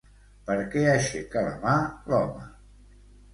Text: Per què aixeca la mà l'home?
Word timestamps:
Per 0.45 0.53
què 0.75 0.81
aixeca 0.93 1.43
la 1.49 1.51
mà 1.67 1.75
l'home? 2.15 2.49